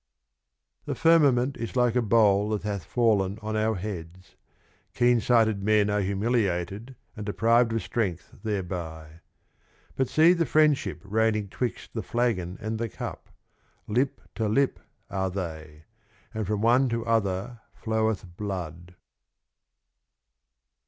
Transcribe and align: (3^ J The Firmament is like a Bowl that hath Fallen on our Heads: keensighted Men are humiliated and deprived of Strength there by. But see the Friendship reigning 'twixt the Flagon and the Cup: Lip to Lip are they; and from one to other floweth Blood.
(3^ 0.01 0.01
J 0.01 0.81
The 0.85 0.95
Firmament 0.95 1.57
is 1.57 1.75
like 1.75 1.95
a 1.95 2.01
Bowl 2.01 2.49
that 2.49 2.63
hath 2.63 2.85
Fallen 2.85 3.37
on 3.43 3.55
our 3.55 3.75
Heads: 3.75 4.35
keensighted 4.95 5.61
Men 5.61 5.91
are 5.91 6.01
humiliated 6.01 6.95
and 7.15 7.23
deprived 7.23 7.71
of 7.71 7.83
Strength 7.83 8.33
there 8.43 8.63
by. 8.63 9.19
But 9.95 10.09
see 10.09 10.33
the 10.33 10.47
Friendship 10.47 11.01
reigning 11.03 11.49
'twixt 11.49 11.93
the 11.93 12.01
Flagon 12.01 12.57
and 12.59 12.79
the 12.79 12.89
Cup: 12.89 13.29
Lip 13.85 14.21
to 14.33 14.49
Lip 14.49 14.79
are 15.11 15.29
they; 15.29 15.83
and 16.33 16.47
from 16.47 16.61
one 16.61 16.89
to 16.89 17.05
other 17.05 17.61
floweth 17.75 18.25
Blood. 18.37 18.95